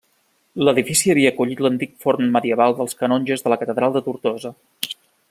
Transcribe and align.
L'edifici 0.67 1.11
havia 1.13 1.31
acollit 1.33 1.61
l'antic 1.65 1.93
forn 2.05 2.33
medieval 2.37 2.75
dels 2.81 2.99
canonges 3.03 3.45
de 3.47 3.55
la 3.55 3.63
catedral 3.65 3.99
de 3.99 4.03
Tortosa. 4.09 4.57